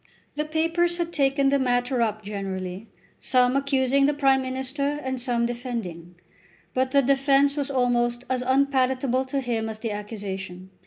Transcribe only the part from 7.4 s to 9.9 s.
was almost as unpalatable to him as